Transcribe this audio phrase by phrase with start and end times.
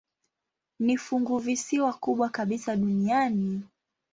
[0.79, 3.61] Ni funguvisiwa kubwa kabisa duniani.